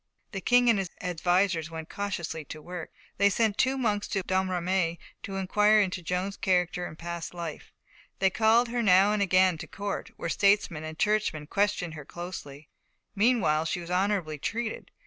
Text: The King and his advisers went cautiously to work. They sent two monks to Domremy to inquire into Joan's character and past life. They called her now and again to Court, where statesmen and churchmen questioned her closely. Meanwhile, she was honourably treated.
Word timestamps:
The 0.31 0.41
King 0.41 0.67
and 0.67 0.79
his 0.79 0.89
advisers 0.99 1.69
went 1.69 1.87
cautiously 1.87 2.43
to 2.45 2.59
work. 2.59 2.89
They 3.19 3.29
sent 3.29 3.59
two 3.59 3.77
monks 3.77 4.07
to 4.07 4.23
Domremy 4.23 4.99
to 5.21 5.35
inquire 5.35 5.79
into 5.79 6.01
Joan's 6.01 6.37
character 6.37 6.87
and 6.87 6.97
past 6.97 7.35
life. 7.35 7.71
They 8.17 8.31
called 8.31 8.69
her 8.69 8.81
now 8.81 9.13
and 9.13 9.21
again 9.21 9.59
to 9.59 9.67
Court, 9.67 10.09
where 10.17 10.27
statesmen 10.27 10.83
and 10.83 10.97
churchmen 10.97 11.45
questioned 11.45 11.93
her 11.93 12.03
closely. 12.05 12.67
Meanwhile, 13.13 13.65
she 13.65 13.79
was 13.79 13.91
honourably 13.91 14.39
treated. 14.39 14.89